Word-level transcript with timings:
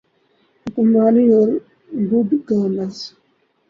حکمرانی 0.63 1.23
اورگڈ 1.33 2.29
گورننس۔ 2.47 2.97